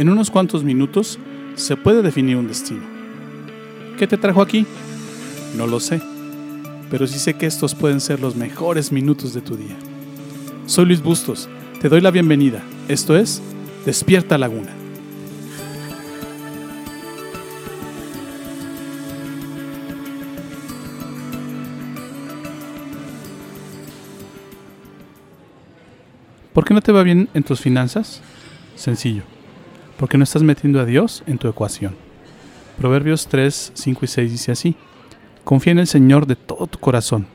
En 0.00 0.08
unos 0.08 0.30
cuantos 0.30 0.64
minutos 0.64 1.18
se 1.56 1.76
puede 1.76 2.00
definir 2.00 2.38
un 2.38 2.48
destino. 2.48 2.80
¿Qué 3.98 4.06
te 4.06 4.16
trajo 4.16 4.40
aquí? 4.40 4.64
No 5.58 5.66
lo 5.66 5.78
sé, 5.78 6.00
pero 6.90 7.06
sí 7.06 7.18
sé 7.18 7.34
que 7.34 7.44
estos 7.44 7.74
pueden 7.74 8.00
ser 8.00 8.18
los 8.18 8.34
mejores 8.34 8.92
minutos 8.92 9.34
de 9.34 9.42
tu 9.42 9.58
día. 9.58 9.76
Soy 10.64 10.86
Luis 10.86 11.02
Bustos, 11.02 11.50
te 11.82 11.90
doy 11.90 12.00
la 12.00 12.10
bienvenida. 12.10 12.62
Esto 12.88 13.14
es 13.14 13.42
Despierta 13.84 14.38
Laguna. 14.38 14.70
¿Por 26.54 26.64
qué 26.64 26.72
no 26.72 26.80
te 26.80 26.90
va 26.90 27.02
bien 27.02 27.28
en 27.34 27.42
tus 27.42 27.60
finanzas? 27.60 28.22
Sencillo, 28.76 29.24
porque 30.00 30.16
no 30.16 30.24
estás 30.24 30.42
metiendo 30.42 30.80
a 30.80 30.86
Dios 30.86 31.22
en 31.26 31.36
tu 31.36 31.46
ecuación. 31.46 31.94
Proverbios 32.78 33.26
3, 33.26 33.72
5 33.74 34.00
y 34.02 34.08
6 34.08 34.32
dice 34.32 34.50
así, 34.50 34.74
Confía 35.44 35.72
en 35.72 35.78
el 35.78 35.86
Señor 35.86 36.26
de 36.26 36.36
todo 36.36 36.66
tu 36.66 36.78
corazón, 36.78 37.26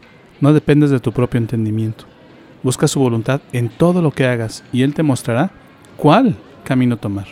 no 0.41 0.51
dependes 0.51 0.89
de 0.89 0.99
tu 0.99 1.11
propio 1.11 1.37
entendimiento. 1.37 2.05
Busca 2.63 2.87
su 2.87 2.99
voluntad 2.99 3.41
en 3.53 3.69
todo 3.69 4.01
lo 4.01 4.09
que 4.09 4.25
hagas 4.25 4.63
y 4.73 4.81
Él 4.81 4.95
te 4.95 5.03
mostrará 5.03 5.51
cuál 5.95 6.37
camino 6.63 6.97
tomar. 6.97 7.27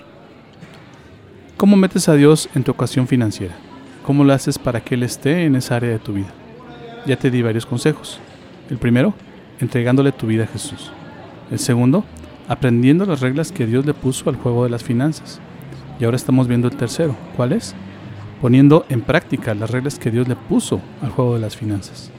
¿Cómo 1.58 1.78
metes 1.78 2.08
a 2.10 2.14
Dios 2.14 2.48
en 2.54 2.64
tu 2.64 2.70
ecuación 2.70 3.08
financiera? 3.08 3.56
¿Cómo 4.06 4.24
lo 4.24 4.34
haces 4.34 4.60
para 4.60 4.82
que 4.82 4.94
Él 4.94 5.02
esté 5.02 5.46
en 5.46 5.56
esa 5.56 5.78
área 5.78 5.90
de 5.90 6.00
tu 6.00 6.14
vida? 6.14 6.32
Ya 7.08 7.18
te 7.18 7.32
di 7.32 7.42
varios 7.42 7.66
consejos. 7.66 8.20
El 8.70 8.78
primero, 8.78 9.16
entregándole 9.60 10.12
tu 10.12 10.28
vida 10.28 10.44
a 10.44 10.48
Jesús. 10.48 10.92
El 11.50 11.58
segundo, 11.58 12.06
aprendiendo 12.48 13.06
las 13.06 13.22
reglas 13.22 13.52
que 13.52 13.66
Dios 13.66 13.86
le 13.86 13.94
puso 13.94 14.30
al 14.30 14.36
juego 14.36 14.64
de 14.64 14.70
las 14.70 14.84
finanzas. 14.84 15.40
Y 16.00 16.06
ahora 16.06 16.18
estamos 16.18 16.48
viendo 16.48 16.68
el 16.68 16.76
tercero. 16.76 17.16
¿Cuál 17.36 17.54
es? 17.54 17.76
Poniendo 18.42 18.86
en 18.90 19.02
práctica 19.02 19.54
las 19.54 19.72
reglas 19.72 20.00
que 20.00 20.12
Dios 20.12 20.28
le 20.28 20.36
puso 20.36 20.82
al 21.02 21.12
juego 21.12 21.36
de 21.36 21.42
las 21.42 21.56
finanzas. 21.56 22.12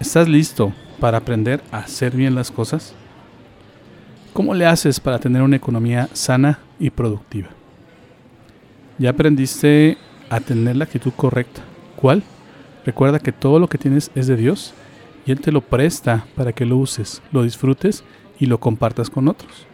¿Estás 0.00 0.28
listo 0.28 0.72
para 1.00 1.18
aprender 1.18 1.62
a 1.70 1.78
hacer 1.78 2.14
bien 2.14 2.34
las 2.34 2.50
cosas? 2.50 2.94
¿Cómo 4.32 4.52
le 4.52 4.66
haces 4.66 5.00
para 5.00 5.18
tener 5.18 5.40
una 5.40 5.56
economía 5.56 6.10
sana 6.12 6.58
y 6.78 6.90
productiva? 6.90 7.48
Ya 8.98 9.10
aprendiste 9.10 9.96
a 10.28 10.40
tener 10.40 10.76
la 10.76 10.84
actitud 10.84 11.12
correcta. 11.16 11.62
¿Cuál? 11.96 12.22
Recuerda 12.84 13.18
que 13.18 13.32
todo 13.32 13.58
lo 13.58 13.68
que 13.68 13.78
tienes 13.78 14.10
es 14.14 14.26
de 14.26 14.36
Dios 14.36 14.74
y 15.24 15.32
Él 15.32 15.40
te 15.40 15.52
lo 15.52 15.60
presta 15.60 16.26
para 16.36 16.52
que 16.52 16.66
lo 16.66 16.76
uses, 16.76 17.22
lo 17.32 17.42
disfrutes 17.42 18.04
y 18.38 18.46
lo 18.46 18.58
compartas 18.58 19.10
con 19.10 19.28
otros. 19.28 19.66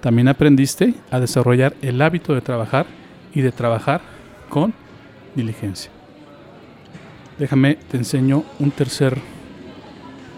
También 0.00 0.28
aprendiste 0.28 0.94
a 1.10 1.20
desarrollar 1.20 1.74
el 1.82 2.00
hábito 2.00 2.34
de 2.34 2.40
trabajar 2.40 2.86
y 3.34 3.42
de 3.42 3.52
trabajar 3.52 4.00
con 4.48 4.72
diligencia. 5.34 5.90
Déjame, 7.38 7.74
te 7.74 7.96
enseño 7.96 8.44
un 8.58 8.70
tercer 8.70 9.18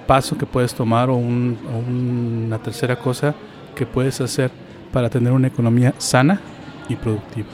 paso 0.07 0.37
que 0.37 0.47
puedes 0.47 0.75
tomar 0.75 1.11
o, 1.11 1.17
una 1.17 2.59
tercera 2.59 2.97
cosa 2.97 3.35
que 3.75 3.87
puedes 3.87 4.21
hacer 4.21 4.51
para 4.93 5.09
tener 5.09 5.33
una 5.33 5.49
economía 5.49 5.95
sana 5.99 6.41
y 6.89 6.97
productiva. 6.97 7.49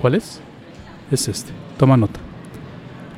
¿Cuál 0.00 0.14
es? 0.14 0.40
Es 1.10 1.28
este. 1.28 1.52
Toma 1.76 1.96
nota. 1.96 2.18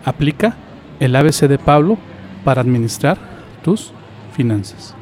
Aplica 0.04 0.56
el 1.00 1.14
ABC 1.14 1.42
de 1.42 1.58
Pablo 1.58 1.98
para 2.44 2.60
administrar 2.60 3.16
tus 3.62 3.92
finanzas. 4.34 4.94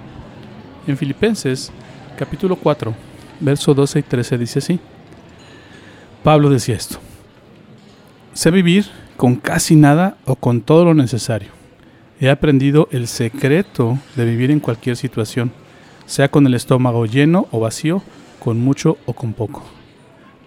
En 0.84 0.96
Filipenses 0.96 1.70
capítulo 2.16 2.56
4, 2.56 2.92
verso 3.38 3.72
12 3.72 4.00
y 4.00 4.02
13 4.02 4.38
dice 4.38 4.58
así. 4.58 4.80
Pablo 6.24 6.50
decía 6.50 6.74
esto. 6.74 6.98
Sé 8.32 8.50
vivir 8.50 8.86
con 9.16 9.36
casi 9.36 9.76
nada 9.76 10.16
o 10.24 10.34
con 10.34 10.60
todo 10.60 10.84
lo 10.84 10.94
necesario. 10.94 11.50
He 12.20 12.30
aprendido 12.30 12.88
el 12.90 13.06
secreto 13.06 13.98
de 14.16 14.24
vivir 14.24 14.50
en 14.50 14.58
cualquier 14.58 14.96
situación, 14.96 15.52
sea 16.06 16.28
con 16.28 16.46
el 16.46 16.54
estómago 16.54 17.06
lleno 17.06 17.46
o 17.52 17.60
vacío, 17.60 18.02
con 18.40 18.60
mucho 18.60 18.98
o 19.06 19.12
con 19.12 19.34
poco. 19.34 19.62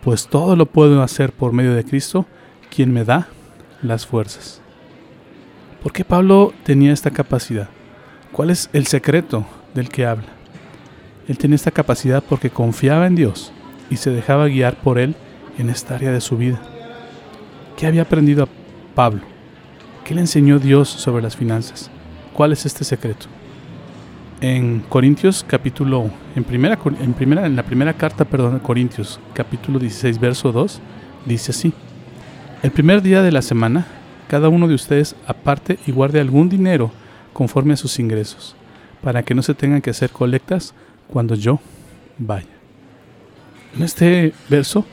Pues 0.03 0.27
todo 0.27 0.57
lo 0.57 0.65
puedo 0.65 1.01
hacer 1.01 1.31
por 1.31 1.53
medio 1.53 1.73
de 1.73 1.85
Cristo, 1.85 2.25
quien 2.69 2.91
me 2.91 3.05
da 3.05 3.29
las 3.81 4.05
fuerzas. 4.05 4.61
¿Por 5.81 5.93
qué 5.93 6.03
Pablo 6.03 6.53
tenía 6.63 6.91
esta 6.91 7.11
capacidad? 7.11 7.69
¿Cuál 8.33 8.49
es 8.49 8.69
el 8.73 8.85
secreto 8.87 9.45
del 9.75 9.89
que 9.89 10.07
habla? 10.07 10.29
Él 11.27 11.37
tenía 11.37 11.55
esta 11.55 11.69
capacidad 11.69 12.23
porque 12.27 12.49
confiaba 12.49 13.05
en 13.05 13.15
Dios 13.15 13.51
y 13.91 13.97
se 13.97 14.09
dejaba 14.09 14.47
guiar 14.47 14.77
por 14.77 14.97
Él 14.97 15.15
en 15.59 15.69
esta 15.69 15.95
área 15.95 16.11
de 16.11 16.21
su 16.21 16.37
vida. 16.37 16.59
¿Qué 17.77 17.85
había 17.85 18.03
aprendido 18.03 18.45
a 18.45 18.49
Pablo? 18.95 19.21
¿Qué 20.03 20.15
le 20.15 20.21
enseñó 20.21 20.59
Dios 20.59 20.89
sobre 20.89 21.21
las 21.21 21.35
finanzas? 21.35 21.91
¿Cuál 22.33 22.53
es 22.53 22.65
este 22.65 22.83
secreto? 22.83 23.27
En 24.41 24.81
Corintios 24.81 25.45
capítulo, 25.47 26.09
en 26.35 26.43
primera, 26.43 26.77
en 26.99 27.13
primera, 27.13 27.45
en 27.45 27.55
la 27.55 27.63
primera 27.63 27.93
carta, 27.93 28.25
perdón, 28.25 28.59
Corintios 28.59 29.19
capítulo 29.33 29.79
16, 29.79 30.19
verso 30.19 30.51
2, 30.51 30.81
dice 31.25 31.51
así: 31.51 31.73
El 32.61 32.71
primer 32.71 33.01
día 33.01 33.21
de 33.21 33.31
la 33.31 33.41
semana 33.41 33.85
cada 34.27 34.49
uno 34.49 34.67
de 34.67 34.75
ustedes 34.75 35.15
aparte 35.27 35.79
y 35.85 35.91
guarde 35.91 36.19
algún 36.19 36.49
dinero 36.49 36.91
conforme 37.33 37.73
a 37.73 37.77
sus 37.77 37.99
ingresos, 37.99 38.55
para 39.05 39.21
que 39.21 39.35
no 39.35 39.43
se 39.43 39.53
tengan 39.53 39.83
que 39.83 39.91
hacer 39.91 40.09
colectas 40.09 40.73
cuando 41.07 41.35
yo 41.35 41.59
vaya. 42.17 42.47
En 43.75 43.83
este 43.83 44.33
verso, 44.49 44.83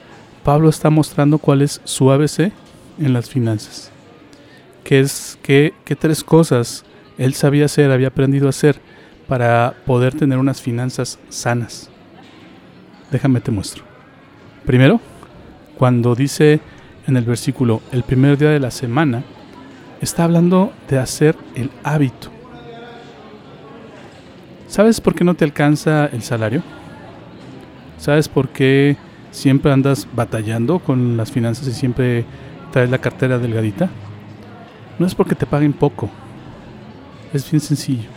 Pablo 0.44 0.68
está 0.68 0.90
mostrando 0.90 1.38
cuál 1.38 1.62
es 1.62 1.80
su 1.84 2.12
ABC 2.12 2.52
en 2.98 3.12
las 3.14 3.30
finanzas. 3.30 3.90
Que 4.84 5.00
es 5.00 5.38
tres 5.98 6.22
cosas 6.22 6.84
él 7.16 7.32
sabía 7.32 7.64
hacer, 7.64 7.90
había 7.90 8.08
aprendido 8.08 8.48
a 8.48 8.50
hacer 8.50 8.82
para 9.28 9.76
poder 9.86 10.14
tener 10.14 10.36
unas 10.36 10.60
finanzas 10.60 11.18
sanas. 11.30 11.88
Déjame 13.10 13.40
te 13.40 13.50
muestro. 13.50 13.82
Primero, 14.66 15.00
cuando 15.78 16.14
dice 16.14 16.60
en 17.06 17.16
el 17.16 17.24
versículo, 17.24 17.80
el 17.92 18.02
primer 18.02 18.36
día 18.36 18.50
de 18.50 18.60
la 18.60 18.70
semana, 18.70 19.24
está 20.02 20.24
hablando 20.24 20.70
de 20.90 20.98
hacer 20.98 21.34
el 21.54 21.70
hábito. 21.82 22.41
¿Sabes 24.72 25.02
por 25.02 25.14
qué 25.14 25.22
no 25.22 25.34
te 25.34 25.44
alcanza 25.44 26.06
el 26.06 26.22
salario? 26.22 26.62
¿Sabes 27.98 28.30
por 28.30 28.48
qué 28.48 28.96
siempre 29.30 29.70
andas 29.70 30.08
batallando 30.16 30.78
con 30.78 31.18
las 31.18 31.30
finanzas 31.30 31.68
y 31.68 31.74
siempre 31.74 32.24
traes 32.72 32.88
la 32.88 32.96
cartera 32.96 33.38
delgadita? 33.38 33.90
No 34.98 35.04
es 35.04 35.14
porque 35.14 35.34
te 35.34 35.44
paguen 35.44 35.74
poco. 35.74 36.08
Es 37.34 37.50
bien 37.50 37.60
sencillo. 37.60 38.08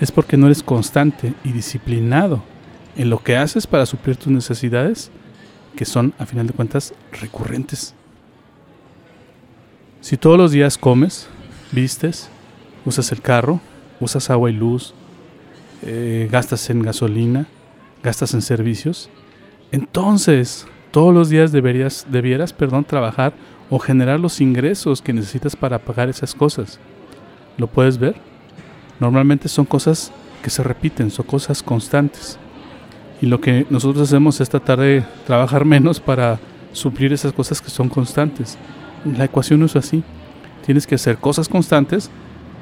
Es 0.00 0.12
porque 0.12 0.36
no 0.36 0.46
eres 0.46 0.62
constante 0.62 1.34
y 1.42 1.50
disciplinado 1.50 2.44
en 2.94 3.10
lo 3.10 3.18
que 3.18 3.36
haces 3.36 3.66
para 3.66 3.84
suplir 3.84 4.16
tus 4.16 4.32
necesidades, 4.32 5.10
que 5.74 5.84
son, 5.84 6.14
a 6.20 6.26
final 6.26 6.46
de 6.46 6.52
cuentas, 6.52 6.94
recurrentes. 7.10 7.92
Si 10.00 10.16
todos 10.16 10.38
los 10.38 10.52
días 10.52 10.78
comes, 10.78 11.28
vistes, 11.72 12.30
usas 12.84 13.10
el 13.10 13.20
carro, 13.20 13.60
usas 13.98 14.30
agua 14.30 14.48
y 14.48 14.52
luz, 14.52 14.94
eh, 15.82 16.28
gastas 16.30 16.70
en 16.70 16.82
gasolina, 16.82 17.46
gastas 18.02 18.34
en 18.34 18.42
servicios, 18.42 19.08
entonces 19.72 20.66
todos 20.90 21.12
los 21.12 21.28
días 21.28 21.52
deberías, 21.52 22.06
debieras 22.10 22.52
perdón, 22.52 22.84
trabajar 22.84 23.34
o 23.70 23.78
generar 23.78 24.18
los 24.18 24.40
ingresos 24.40 25.02
que 25.02 25.12
necesitas 25.12 25.54
para 25.54 25.78
pagar 25.78 26.08
esas 26.08 26.34
cosas. 26.34 26.78
¿Lo 27.58 27.66
puedes 27.66 27.98
ver? 27.98 28.16
Normalmente 28.98 29.48
son 29.48 29.64
cosas 29.64 30.10
que 30.42 30.50
se 30.50 30.62
repiten, 30.62 31.10
son 31.10 31.26
cosas 31.26 31.62
constantes. 31.62 32.38
Y 33.20 33.26
lo 33.26 33.40
que 33.40 33.66
nosotros 33.68 34.08
hacemos 34.08 34.40
es 34.40 34.48
tratar 34.48 34.78
de 34.80 35.04
trabajar 35.26 35.64
menos 35.64 36.00
para 36.00 36.38
suplir 36.72 37.12
esas 37.12 37.32
cosas 37.32 37.60
que 37.60 37.70
son 37.70 37.88
constantes. 37.88 38.56
La 39.04 39.24
ecuación 39.24 39.62
es 39.64 39.76
así. 39.76 40.02
Tienes 40.64 40.86
que 40.86 40.94
hacer 40.94 41.18
cosas 41.18 41.48
constantes 41.48 42.10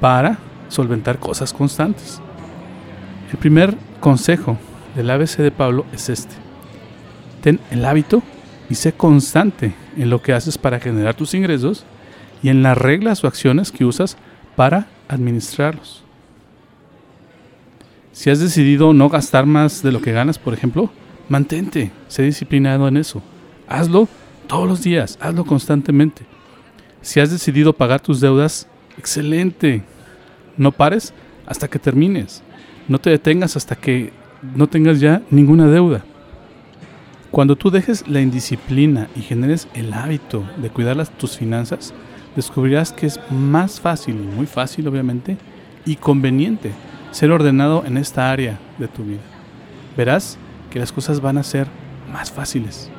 para 0.01 0.39
solventar 0.69 1.19
cosas 1.19 1.53
constantes. 1.53 2.21
El 3.31 3.37
primer 3.37 3.75
consejo 3.99 4.57
del 4.95 5.09
ABC 5.09 5.37
de 5.37 5.51
Pablo 5.51 5.85
es 5.91 6.09
este. 6.09 6.33
Ten 7.41 7.59
el 7.71 7.83
hábito 7.83 8.23
y 8.69 8.75
sé 8.75 8.93
constante 8.93 9.73
en 9.97 10.09
lo 10.09 10.21
que 10.21 10.33
haces 10.33 10.57
para 10.57 10.79
generar 10.79 11.15
tus 11.15 11.33
ingresos 11.33 11.85
y 12.41 12.49
en 12.49 12.63
las 12.63 12.77
reglas 12.77 13.23
o 13.23 13.27
acciones 13.27 13.71
que 13.71 13.85
usas 13.85 14.17
para 14.55 14.87
administrarlos. 15.09 16.03
Si 18.13 18.29
has 18.29 18.39
decidido 18.39 18.93
no 18.93 19.09
gastar 19.09 19.45
más 19.45 19.83
de 19.83 19.91
lo 19.91 20.01
que 20.01 20.11
ganas, 20.11 20.39
por 20.39 20.53
ejemplo, 20.53 20.89
mantente, 21.29 21.91
sé 22.07 22.23
disciplinado 22.23 22.87
en 22.87 22.97
eso. 22.97 23.21
Hazlo 23.67 24.07
todos 24.47 24.67
los 24.67 24.81
días, 24.81 25.19
hazlo 25.21 25.45
constantemente. 25.45 26.25
Si 27.01 27.19
has 27.19 27.29
decidido 27.29 27.73
pagar 27.73 27.99
tus 27.99 28.21
deudas, 28.21 28.67
excelente. 28.97 29.83
No 30.55 30.71
pares 30.71 31.13
hasta 31.45 31.67
que 31.67 31.77
termines. 31.77 32.41
No 32.87 32.99
te 32.99 33.09
detengas 33.09 33.55
hasta 33.55 33.75
que 33.75 34.13
no 34.55 34.67
tengas 34.67 34.99
ya 34.99 35.21
ninguna 35.29 35.67
deuda. 35.67 36.03
Cuando 37.31 37.55
tú 37.55 37.69
dejes 37.69 38.07
la 38.07 38.21
indisciplina 38.21 39.09
y 39.15 39.21
generes 39.21 39.67
el 39.73 39.93
hábito 39.93 40.45
de 40.57 40.69
cuidar 40.69 40.95
las, 40.95 41.11
tus 41.11 41.37
finanzas, 41.37 41.93
descubrirás 42.35 42.93
que 42.93 43.07
es 43.07 43.19
más 43.29 43.81
fácil, 43.81 44.15
muy 44.15 44.45
fácil 44.45 44.87
obviamente, 44.87 45.37
y 45.85 45.95
conveniente 45.95 46.71
ser 47.11 47.31
ordenado 47.31 47.83
en 47.85 47.97
esta 47.97 48.31
área 48.31 48.59
de 48.77 48.87
tu 48.87 49.03
vida. 49.03 49.21
Verás 49.95 50.37
que 50.69 50.79
las 50.79 50.91
cosas 50.91 51.19
van 51.21 51.37
a 51.37 51.43
ser 51.43 51.67
más 52.11 52.31
fáciles. 52.31 52.89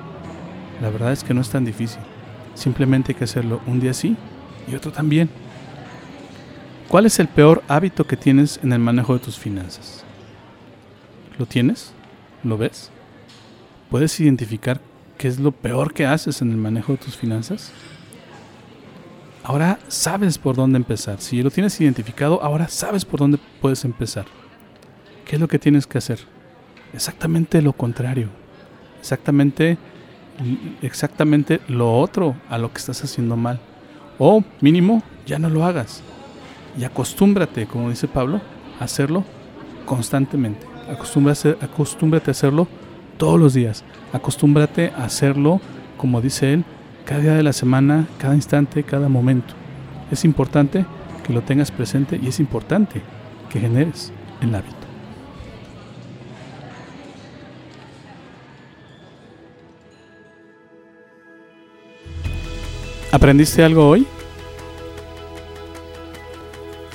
La 0.82 0.90
verdad 0.90 1.12
es 1.12 1.24
que 1.24 1.34
no 1.34 1.40
es 1.40 1.50
tan 1.50 1.64
difícil. 1.64 2.00
Simplemente 2.54 3.12
hay 3.12 3.18
que 3.18 3.24
hacerlo 3.24 3.60
un 3.66 3.80
día 3.80 3.94
sí 3.94 4.16
y 4.70 4.74
otro 4.74 4.92
también. 4.92 5.28
¿Cuál 6.88 7.04
es 7.04 7.18
el 7.18 7.28
peor 7.28 7.62
hábito 7.68 8.06
que 8.06 8.16
tienes 8.16 8.58
en 8.62 8.72
el 8.72 8.78
manejo 8.78 9.12
de 9.12 9.18
tus 9.18 9.38
finanzas? 9.38 10.04
¿Lo 11.38 11.44
tienes? 11.44 11.92
¿Lo 12.42 12.56
ves? 12.56 12.90
¿Puedes 13.90 14.18
identificar 14.20 14.80
qué 15.18 15.28
es 15.28 15.38
lo 15.38 15.52
peor 15.52 15.92
que 15.92 16.06
haces 16.06 16.40
en 16.40 16.50
el 16.50 16.56
manejo 16.56 16.92
de 16.92 16.98
tus 16.98 17.14
finanzas? 17.14 17.72
Ahora 19.44 19.78
sabes 19.88 20.38
por 20.38 20.56
dónde 20.56 20.78
empezar. 20.78 21.20
Si 21.20 21.42
lo 21.42 21.50
tienes 21.50 21.78
identificado, 21.78 22.42
ahora 22.42 22.68
sabes 22.68 23.04
por 23.04 23.20
dónde 23.20 23.38
puedes 23.60 23.84
empezar. 23.84 24.24
¿Qué 25.26 25.36
es 25.36 25.40
lo 25.40 25.48
que 25.48 25.58
tienes 25.58 25.86
que 25.86 25.98
hacer? 25.98 26.20
Exactamente 26.94 27.60
lo 27.60 27.74
contrario. 27.74 28.30
Exactamente 28.98 29.76
exactamente 30.80 31.60
lo 31.68 31.98
otro 31.98 32.36
a 32.48 32.56
lo 32.56 32.72
que 32.72 32.78
estás 32.78 33.04
haciendo 33.04 33.36
mal. 33.36 33.60
O 34.18 34.42
mínimo, 34.62 35.02
ya 35.26 35.38
no 35.38 35.50
lo 35.50 35.64
hagas 35.66 36.02
y 36.78 36.84
acostúmbrate, 36.84 37.66
como 37.66 37.90
dice 37.90 38.06
Pablo, 38.06 38.40
a 38.78 38.84
hacerlo 38.84 39.24
constantemente. 39.84 40.66
Acostúmbrate, 40.88 41.56
acostúmbrate 41.60 42.30
a 42.30 42.32
hacerlo 42.32 42.68
todos 43.16 43.38
los 43.40 43.54
días. 43.54 43.84
Acostúmbrate 44.12 44.92
a 44.96 45.04
hacerlo, 45.04 45.60
como 45.96 46.20
dice 46.20 46.52
él, 46.52 46.64
cada 47.04 47.20
día 47.20 47.34
de 47.34 47.42
la 47.42 47.52
semana, 47.52 48.06
cada 48.18 48.34
instante, 48.34 48.84
cada 48.84 49.08
momento. 49.08 49.54
Es 50.12 50.24
importante 50.24 50.86
que 51.26 51.32
lo 51.32 51.42
tengas 51.42 51.70
presente 51.70 52.18
y 52.22 52.28
es 52.28 52.38
importante 52.38 53.02
que 53.50 53.60
generes 53.60 54.12
el 54.40 54.54
hábito. 54.54 54.76
¿Aprendiste 63.10 63.64
algo 63.64 63.88
hoy? 63.88 64.06